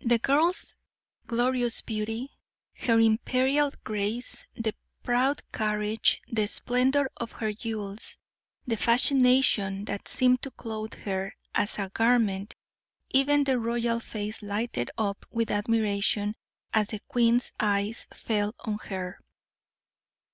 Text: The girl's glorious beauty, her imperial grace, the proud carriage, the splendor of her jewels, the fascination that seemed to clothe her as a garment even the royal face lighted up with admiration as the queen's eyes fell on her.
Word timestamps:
The 0.00 0.18
girl's 0.18 0.76
glorious 1.26 1.80
beauty, 1.80 2.36
her 2.74 3.00
imperial 3.00 3.72
grace, 3.82 4.44
the 4.54 4.74
proud 5.02 5.40
carriage, 5.54 6.20
the 6.30 6.46
splendor 6.48 7.08
of 7.16 7.32
her 7.32 7.50
jewels, 7.54 8.18
the 8.66 8.76
fascination 8.76 9.86
that 9.86 10.06
seemed 10.06 10.42
to 10.42 10.50
clothe 10.50 10.92
her 10.92 11.32
as 11.54 11.78
a 11.78 11.88
garment 11.94 12.54
even 13.08 13.44
the 13.44 13.58
royal 13.58 14.00
face 14.00 14.42
lighted 14.42 14.90
up 14.98 15.24
with 15.30 15.50
admiration 15.50 16.34
as 16.74 16.88
the 16.88 17.00
queen's 17.08 17.50
eyes 17.58 18.06
fell 18.12 18.54
on 18.66 18.76
her. 18.90 19.18